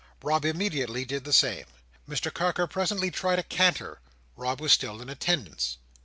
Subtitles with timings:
[0.23, 1.65] Rob immediately did the same.
[2.09, 4.01] Mr Carker presently tried a canter;
[4.35, 5.77] Rob was still in attendance.